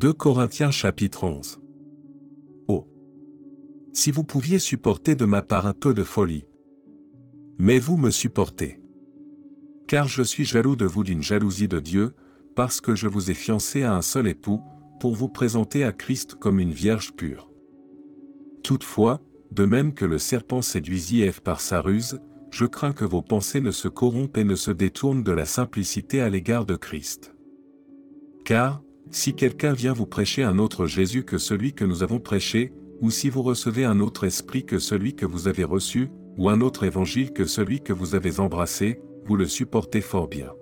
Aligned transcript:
2 0.00 0.14
Corinthiens 0.14 0.70
chapitre 0.70 1.24
11. 1.24 1.60
Oh. 2.68 2.88
Si 3.92 4.10
vous 4.10 4.24
pouviez 4.24 4.58
supporter 4.58 5.14
de 5.14 5.26
ma 5.26 5.42
part 5.42 5.66
un 5.66 5.74
peu 5.74 5.92
de 5.92 6.04
folie. 6.04 6.46
Mais 7.58 7.78
vous 7.78 7.98
me 7.98 8.08
supportez. 8.08 8.80
Car 9.88 10.08
je 10.08 10.22
suis 10.22 10.46
jaloux 10.46 10.74
de 10.74 10.86
vous 10.86 11.04
d'une 11.04 11.22
jalousie 11.22 11.68
de 11.68 11.80
Dieu, 11.80 12.14
parce 12.56 12.80
que 12.80 12.94
je 12.94 13.08
vous 13.08 13.30
ai 13.30 13.34
fiancé 13.34 13.82
à 13.82 13.94
un 13.94 14.00
seul 14.00 14.26
époux, 14.26 14.62
pour 15.00 15.14
vous 15.14 15.28
présenter 15.28 15.84
à 15.84 15.92
Christ 15.92 16.34
comme 16.34 16.60
une 16.60 16.72
vierge 16.72 17.12
pure. 17.12 17.50
Toutefois, 18.64 19.20
de 19.50 19.66
même 19.66 19.92
que 19.92 20.06
le 20.06 20.16
serpent 20.16 20.62
séduisit 20.62 21.24
Ève 21.24 21.42
par 21.42 21.60
sa 21.60 21.82
ruse, 21.82 22.20
je 22.50 22.64
crains 22.64 22.94
que 22.94 23.04
vos 23.04 23.20
pensées 23.20 23.60
ne 23.60 23.70
se 23.70 23.88
corrompent 23.88 24.38
et 24.38 24.44
ne 24.44 24.54
se 24.54 24.70
détournent 24.70 25.24
de 25.24 25.32
la 25.32 25.44
simplicité 25.44 26.22
à 26.22 26.30
l'égard 26.30 26.64
de 26.64 26.76
Christ. 26.76 27.34
Car, 28.46 28.82
si 29.10 29.34
quelqu'un 29.34 29.72
vient 29.72 29.92
vous 29.92 30.06
prêcher 30.06 30.42
un 30.42 30.58
autre 30.58 30.86
Jésus 30.86 31.24
que 31.24 31.38
celui 31.38 31.72
que 31.72 31.84
nous 31.84 32.02
avons 32.02 32.20
prêché, 32.20 32.72
ou 33.00 33.10
si 33.10 33.28
vous 33.30 33.42
recevez 33.42 33.84
un 33.84 34.00
autre 34.00 34.24
esprit 34.24 34.64
que 34.64 34.78
celui 34.78 35.14
que 35.14 35.26
vous 35.26 35.48
avez 35.48 35.64
reçu, 35.64 36.08
ou 36.36 36.48
un 36.48 36.60
autre 36.60 36.84
évangile 36.84 37.32
que 37.32 37.44
celui 37.44 37.80
que 37.80 37.92
vous 37.92 38.14
avez 38.14 38.40
embrassé, 38.40 39.00
vous 39.24 39.36
le 39.36 39.46
supportez 39.46 40.00
fort 40.00 40.28
bien. 40.28 40.52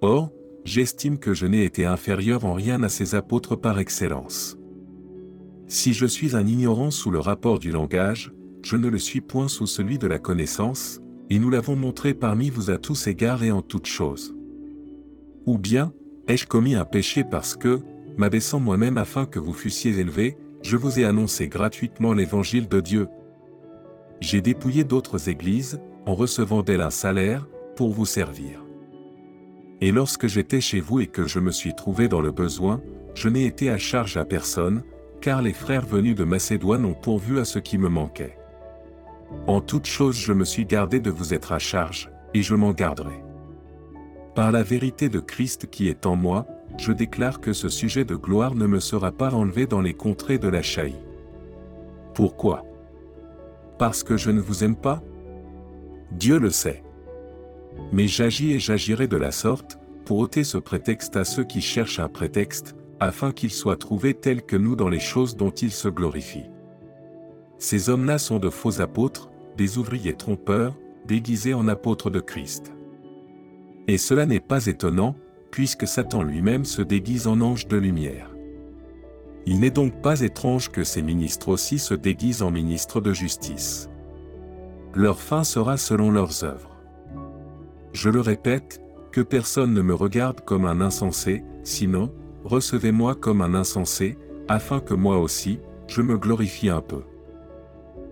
Or, 0.00 0.32
j'estime 0.64 1.18
que 1.18 1.34
je 1.34 1.46
n'ai 1.46 1.64
été 1.64 1.84
inférieur 1.86 2.44
en 2.44 2.54
rien 2.54 2.82
à 2.82 2.88
ces 2.88 3.14
apôtres 3.14 3.56
par 3.56 3.78
excellence. 3.78 4.58
Si 5.68 5.92
je 5.92 6.06
suis 6.06 6.36
un 6.36 6.46
ignorant 6.46 6.90
sous 6.90 7.10
le 7.10 7.18
rapport 7.18 7.58
du 7.58 7.70
langage, 7.70 8.32
je 8.62 8.76
ne 8.76 8.88
le 8.88 8.98
suis 8.98 9.20
point 9.20 9.48
sous 9.48 9.66
celui 9.66 9.98
de 9.98 10.06
la 10.06 10.18
connaissance, 10.18 11.00
et 11.30 11.38
nous 11.38 11.50
l'avons 11.50 11.76
montré 11.76 12.14
parmi 12.14 12.50
vous 12.50 12.70
à 12.70 12.78
tous 12.78 13.06
égards 13.06 13.42
et 13.42 13.50
en 13.50 13.62
toutes 13.62 13.86
choses. 13.86 14.34
Ou 15.44 15.58
bien, 15.58 15.92
ai-je 16.28 16.46
commis 16.46 16.74
un 16.74 16.84
péché 16.84 17.24
parce 17.24 17.56
que, 17.56 17.80
m'abaissant 18.16 18.60
moi-même 18.60 18.98
afin 18.98 19.26
que 19.26 19.38
vous 19.38 19.52
fussiez 19.52 19.98
élevés, 19.98 20.36
je 20.62 20.76
vous 20.76 20.98
ai 20.98 21.04
annoncé 21.04 21.48
gratuitement 21.48 22.12
l'évangile 22.12 22.68
de 22.68 22.80
Dieu. 22.80 23.08
J'ai 24.20 24.40
dépouillé 24.40 24.84
d'autres 24.84 25.28
églises, 25.28 25.80
en 26.06 26.14
recevant 26.14 26.62
d'elles 26.62 26.80
un 26.80 26.90
salaire, 26.90 27.46
pour 27.76 27.92
vous 27.92 28.06
servir. 28.06 28.64
Et 29.80 29.92
lorsque 29.92 30.26
j'étais 30.26 30.60
chez 30.60 30.80
vous 30.80 31.00
et 31.00 31.06
que 31.06 31.26
je 31.26 31.38
me 31.38 31.50
suis 31.50 31.74
trouvé 31.74 32.08
dans 32.08 32.22
le 32.22 32.30
besoin, 32.30 32.80
je 33.14 33.28
n'ai 33.28 33.44
été 33.44 33.70
à 33.70 33.78
charge 33.78 34.16
à 34.16 34.24
personne, 34.24 34.82
car 35.20 35.42
les 35.42 35.52
frères 35.52 35.86
venus 35.86 36.14
de 36.14 36.24
Macédoine 36.24 36.84
ont 36.84 36.94
pourvu 36.94 37.38
à 37.38 37.44
ce 37.44 37.58
qui 37.58 37.78
me 37.78 37.88
manquait. 37.88 38.38
En 39.46 39.60
toute 39.60 39.86
chose 39.86 40.16
je 40.16 40.32
me 40.32 40.44
suis 40.44 40.64
gardé 40.64 41.00
de 41.00 41.10
vous 41.10 41.34
être 41.34 41.52
à 41.52 41.58
charge, 41.58 42.10
et 42.32 42.42
je 42.42 42.54
m'en 42.54 42.72
garderai. 42.72 43.25
Par 44.36 44.52
la 44.52 44.62
vérité 44.62 45.08
de 45.08 45.18
Christ 45.18 45.70
qui 45.70 45.88
est 45.88 46.04
en 46.04 46.14
moi, 46.14 46.46
je 46.76 46.92
déclare 46.92 47.40
que 47.40 47.54
ce 47.54 47.70
sujet 47.70 48.04
de 48.04 48.16
gloire 48.16 48.54
ne 48.54 48.66
me 48.66 48.80
sera 48.80 49.10
pas 49.10 49.32
enlevé 49.32 49.66
dans 49.66 49.80
les 49.80 49.94
contrées 49.94 50.36
de 50.36 50.48
la 50.48 50.60
Chaï. 50.60 50.94
Pourquoi? 52.14 52.62
Parce 53.78 54.02
que 54.02 54.18
je 54.18 54.30
ne 54.30 54.42
vous 54.42 54.62
aime 54.62 54.76
pas? 54.76 55.02
Dieu 56.12 56.38
le 56.38 56.50
sait. 56.50 56.84
Mais 57.92 58.08
j'agis 58.08 58.52
et 58.52 58.58
j'agirai 58.58 59.08
de 59.08 59.16
la 59.16 59.32
sorte, 59.32 59.78
pour 60.04 60.18
ôter 60.18 60.44
ce 60.44 60.58
prétexte 60.58 61.16
à 61.16 61.24
ceux 61.24 61.44
qui 61.44 61.62
cherchent 61.62 61.98
un 61.98 62.10
prétexte, 62.10 62.76
afin 63.00 63.32
qu'ils 63.32 63.50
soient 63.50 63.78
trouvés 63.78 64.12
tels 64.12 64.42
que 64.42 64.56
nous 64.56 64.76
dans 64.76 64.90
les 64.90 65.00
choses 65.00 65.38
dont 65.38 65.50
ils 65.50 65.72
se 65.72 65.88
glorifient. 65.88 66.50
Ces 67.56 67.88
hommes-là 67.88 68.18
sont 68.18 68.38
de 68.38 68.50
faux 68.50 68.82
apôtres, 68.82 69.30
des 69.56 69.78
ouvriers 69.78 70.14
trompeurs, 70.14 70.74
déguisés 71.06 71.54
en 71.54 71.68
apôtres 71.68 72.10
de 72.10 72.20
Christ. 72.20 72.75
Et 73.88 73.98
cela 73.98 74.26
n'est 74.26 74.40
pas 74.40 74.66
étonnant, 74.66 75.16
puisque 75.50 75.86
Satan 75.86 76.22
lui-même 76.22 76.64
se 76.64 76.82
déguise 76.82 77.26
en 77.26 77.40
ange 77.40 77.66
de 77.68 77.76
lumière. 77.76 78.30
Il 79.46 79.60
n'est 79.60 79.70
donc 79.70 80.02
pas 80.02 80.20
étrange 80.20 80.70
que 80.70 80.82
ces 80.82 81.02
ministres 81.02 81.48
aussi 81.48 81.78
se 81.78 81.94
déguisent 81.94 82.42
en 82.42 82.50
ministres 82.50 83.00
de 83.00 83.12
justice. 83.12 83.88
Leur 84.94 85.20
fin 85.20 85.44
sera 85.44 85.76
selon 85.76 86.10
leurs 86.10 86.42
œuvres. 86.42 86.76
Je 87.92 88.10
le 88.10 88.20
répète, 88.20 88.80
que 89.12 89.22
personne 89.22 89.72
ne 89.72 89.80
me 89.80 89.94
regarde 89.94 90.42
comme 90.42 90.66
un 90.66 90.82
insensé, 90.82 91.42
sinon, 91.64 92.12
recevez-moi 92.44 93.14
comme 93.14 93.40
un 93.40 93.54
insensé, 93.54 94.18
afin 94.46 94.80
que 94.80 94.92
moi 94.92 95.18
aussi, 95.18 95.58
je 95.86 96.02
me 96.02 96.18
glorifie 96.18 96.68
un 96.68 96.82
peu. 96.82 97.02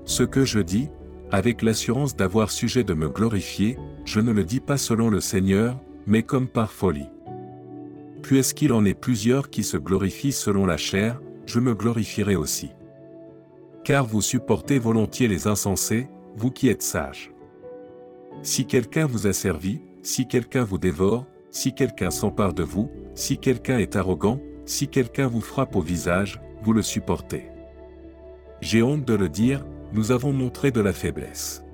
Ce 0.04 0.22
que 0.22 0.44
je 0.44 0.60
dis, 0.60 0.88
avec 1.30 1.62
l'assurance 1.62 2.16
d'avoir 2.16 2.50
sujet 2.50 2.84
de 2.84 2.94
me 2.94 3.08
glorifier, 3.08 3.78
je 4.04 4.20
ne 4.20 4.32
le 4.32 4.44
dis 4.44 4.60
pas 4.60 4.76
selon 4.76 5.10
le 5.10 5.20
Seigneur, 5.20 5.80
mais 6.06 6.22
comme 6.22 6.48
par 6.48 6.70
folie. 6.70 7.08
Puisqu'il 8.22 8.72
en 8.72 8.84
est 8.84 8.94
plusieurs 8.94 9.50
qui 9.50 9.64
se 9.64 9.76
glorifient 9.76 10.32
selon 10.32 10.66
la 10.66 10.76
chair, 10.76 11.20
je 11.46 11.60
me 11.60 11.74
glorifierai 11.74 12.36
aussi. 12.36 12.70
Car 13.84 14.06
vous 14.06 14.22
supportez 14.22 14.78
volontiers 14.78 15.28
les 15.28 15.46
insensés, 15.46 16.08
vous 16.36 16.50
qui 16.50 16.68
êtes 16.68 16.82
sages. 16.82 17.32
Si 18.42 18.66
quelqu'un 18.66 19.06
vous 19.06 19.26
a 19.26 19.32
servi, 19.32 19.80
si 20.02 20.26
quelqu'un 20.26 20.64
vous 20.64 20.78
dévore, 20.78 21.26
si 21.50 21.74
quelqu'un 21.74 22.10
s'empare 22.10 22.54
de 22.54 22.62
vous, 22.62 22.90
si 23.14 23.38
quelqu'un 23.38 23.78
est 23.78 23.96
arrogant, 23.96 24.40
si 24.66 24.88
quelqu'un 24.88 25.26
vous 25.26 25.40
frappe 25.40 25.76
au 25.76 25.80
visage, 25.80 26.40
vous 26.62 26.72
le 26.72 26.82
supportez. 26.82 27.50
J'ai 28.60 28.82
honte 28.82 29.04
de 29.04 29.14
le 29.14 29.28
dire, 29.28 29.64
nous 29.94 30.10
avons 30.10 30.32
montré 30.32 30.70
de 30.72 30.80
la 30.80 30.92
faiblesse. 30.92 31.64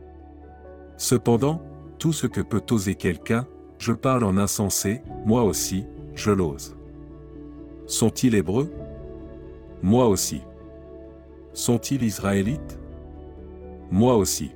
Cependant, 0.97 1.62
tout 1.98 2.12
ce 2.12 2.26
que 2.26 2.42
peut 2.42 2.62
oser 2.70 2.94
quelqu'un, 2.94 3.47
je 3.78 3.92
parle 3.92 4.25
en 4.25 4.36
insensé, 4.36 5.00
moi 5.25 5.42
aussi, 5.42 5.86
je 6.14 6.31
l'ose. 6.31 6.76
Sont-ils 7.86 8.34
hébreux? 8.34 8.70
Moi 9.82 10.06
aussi. 10.06 10.42
Sont-ils 11.54 12.03
israélites? 12.03 12.78
Moi 13.91 14.16
aussi. 14.16 14.52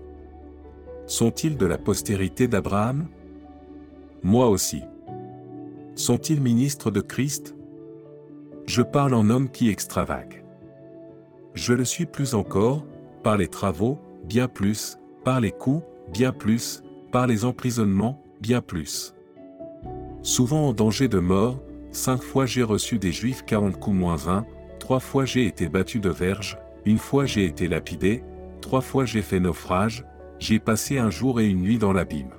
Sont-ils 1.06 1.56
de 1.56 1.66
la 1.66 1.78
postérité 1.78 2.46
d'Abraham? 2.46 3.08
Moi 4.22 4.48
aussi. 4.48 4.82
Sont-ils 5.94 6.41
ministres 6.41 6.91
de 6.91 7.00
Christ? 7.00 7.56
Je 8.66 8.82
parle 8.82 9.14
en 9.14 9.31
homme 9.31 9.48
qui 9.48 9.70
extravague. 9.70 10.44
Je 11.54 11.72
le 11.72 11.84
suis 11.84 12.06
plus 12.06 12.34
encore, 12.34 12.84
par 13.24 13.38
les 13.38 13.48
travaux, 13.48 13.98
bien 14.24 14.46
plus, 14.46 14.98
par 15.24 15.40
les 15.40 15.50
coups, 15.50 15.82
bien 16.12 16.30
plus, 16.30 16.82
par 17.10 17.26
les 17.26 17.44
emprisonnements, 17.44 18.22
bien 18.40 18.60
plus. 18.60 19.14
Souvent 20.22 20.68
en 20.68 20.72
danger 20.72 21.08
de 21.08 21.18
mort, 21.18 21.60
cinq 21.90 22.22
fois 22.22 22.46
j'ai 22.46 22.62
reçu 22.62 22.98
des 22.98 23.12
Juifs 23.12 23.44
quarante 23.44 23.80
coups 23.80 23.96
moins 23.96 24.28
un, 24.28 24.44
trois 24.78 25.00
fois 25.00 25.24
j'ai 25.24 25.46
été 25.46 25.68
battu 25.68 26.00
de 26.00 26.10
verge, 26.10 26.58
une 26.84 26.98
fois 26.98 27.24
j'ai 27.24 27.46
été 27.46 27.66
lapidé, 27.66 28.22
trois 28.60 28.82
fois 28.82 29.06
j'ai 29.06 29.22
fait 29.22 29.40
naufrage, 29.40 30.04
j'ai 30.38 30.58
passé 30.58 30.98
un 30.98 31.10
jour 31.10 31.40
et 31.40 31.48
une 31.48 31.62
nuit 31.62 31.78
dans 31.78 31.92
l'abîme. 31.92 32.34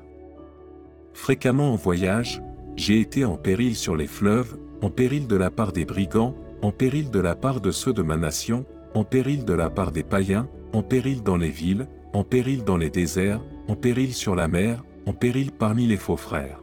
Fréquemment 1.13 1.73
en 1.73 1.75
voyage, 1.75 2.43
j'ai 2.75 2.99
été 2.99 3.25
en 3.25 3.37
péril 3.37 3.75
sur 3.75 3.95
les 3.95 4.07
fleuves, 4.07 4.57
en 4.83 4.91
péril 4.91 5.27
de 5.27 5.35
la 5.35 5.49
part 5.49 5.71
des 5.71 5.85
brigands, 5.85 6.35
en 6.61 6.71
péril 6.71 7.09
de 7.09 7.19
la 7.19 7.35
part 7.35 7.61
de 7.61 7.71
ceux 7.71 7.93
de 7.93 8.03
ma 8.03 8.17
nation, 8.17 8.65
en 8.93 9.03
péril 9.03 9.45
de 9.45 9.53
la 9.53 9.69
part 9.69 9.91
des 9.91 10.03
païens, 10.03 10.47
en 10.75 10.83
péril 10.83 11.23
dans 11.23 11.37
les 11.37 11.49
villes, 11.49 11.87
en 12.11 12.25
péril 12.25 12.65
dans 12.65 12.75
les 12.75 12.89
déserts, 12.89 13.41
en 13.69 13.77
péril 13.77 14.13
sur 14.13 14.35
la 14.35 14.49
mer, 14.49 14.83
en 15.05 15.13
péril 15.13 15.53
parmi 15.53 15.87
les 15.87 15.95
faux 15.95 16.17
frères. 16.17 16.59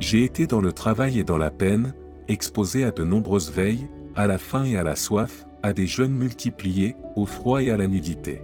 J'ai 0.00 0.24
été 0.24 0.46
dans 0.46 0.62
le 0.62 0.72
travail 0.72 1.18
et 1.18 1.24
dans 1.24 1.36
la 1.36 1.50
peine, 1.50 1.94
exposé 2.26 2.84
à 2.84 2.92
de 2.92 3.04
nombreuses 3.04 3.52
veilles, 3.52 3.86
à 4.14 4.26
la 4.26 4.38
faim 4.38 4.64
et 4.64 4.78
à 4.78 4.82
la 4.82 4.96
soif, 4.96 5.46
à 5.62 5.74
des 5.74 5.86
jeûnes 5.86 6.16
multipliés, 6.16 6.96
au 7.16 7.26
froid 7.26 7.62
et 7.62 7.70
à 7.70 7.76
la 7.76 7.86
nudité. 7.86 8.40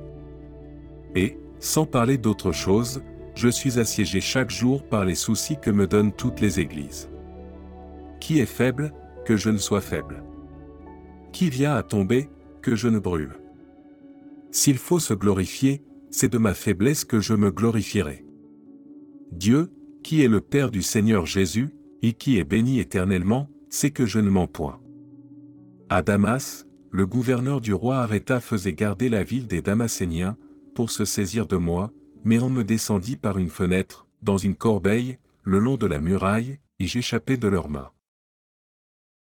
Et, 1.14 1.38
sans 1.58 1.86
parler 1.86 2.18
d'autre 2.18 2.52
chose, 2.52 3.02
je 3.34 3.48
suis 3.48 3.78
assiégé 3.78 4.20
chaque 4.20 4.50
jour 4.50 4.82
par 4.82 5.06
les 5.06 5.14
soucis 5.14 5.56
que 5.56 5.70
me 5.70 5.86
donnent 5.86 6.12
toutes 6.12 6.42
les 6.42 6.60
églises. 6.60 7.08
Qui 8.20 8.38
est 8.38 8.46
faible, 8.46 8.92
que 9.24 9.38
je 9.38 9.48
ne 9.48 9.56
sois 9.56 9.80
faible? 9.80 10.22
Qui 11.32 11.48
vient 11.48 11.74
à 11.74 11.82
tomber, 11.82 12.28
que 12.60 12.76
je 12.76 12.88
ne 12.88 12.98
brûle? 12.98 13.41
S'il 14.52 14.78
faut 14.78 15.00
se 15.00 15.14
glorifier, 15.14 15.82
c'est 16.10 16.30
de 16.30 16.38
ma 16.38 16.54
faiblesse 16.54 17.04
que 17.04 17.20
je 17.20 17.34
me 17.34 17.50
glorifierai. 17.50 18.24
Dieu, 19.32 19.72
qui 20.04 20.22
est 20.22 20.28
le 20.28 20.40
Père 20.40 20.70
du 20.70 20.82
Seigneur 20.82 21.26
Jésus, 21.26 21.74
et 22.02 22.12
qui 22.12 22.38
est 22.38 22.44
béni 22.44 22.78
éternellement, 22.78 23.48
sait 23.70 23.90
que 23.90 24.06
je 24.06 24.20
ne 24.20 24.28
mens 24.28 24.46
point. 24.46 24.80
À 25.88 26.02
Damas, 26.02 26.66
le 26.90 27.06
gouverneur 27.06 27.60
du 27.60 27.72
roi 27.72 27.98
Arrêta 27.98 28.40
faisait 28.40 28.74
garder 28.74 29.08
la 29.08 29.24
ville 29.24 29.46
des 29.46 29.62
Damaséniens, 29.62 30.36
pour 30.74 30.90
se 30.90 31.04
saisir 31.04 31.46
de 31.46 31.56
moi, 31.56 31.90
mais 32.24 32.38
on 32.38 32.50
me 32.50 32.64
descendit 32.64 33.16
par 33.16 33.38
une 33.38 33.48
fenêtre, 33.48 34.06
dans 34.22 34.36
une 34.36 34.54
corbeille, 34.54 35.18
le 35.42 35.58
long 35.58 35.76
de 35.76 35.86
la 35.86 36.00
muraille, 36.00 36.58
et 36.78 36.86
j'échappai 36.86 37.36
de 37.36 37.48
leurs 37.48 37.68
mains. 37.68 37.90